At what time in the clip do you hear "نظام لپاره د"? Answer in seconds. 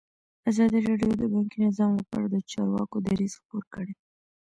1.67-2.35